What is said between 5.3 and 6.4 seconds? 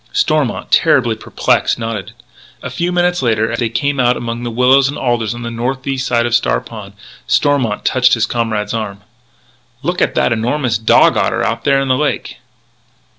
on the northeast side of